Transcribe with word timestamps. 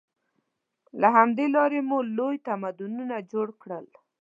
له 1.01 1.07
همدې 1.17 1.45
لارې 1.55 1.79
مو 1.89 1.97
لوی 2.17 2.35
تمدنونه 2.47 3.15
جوړ 3.31 3.47
کړل. 3.61 3.85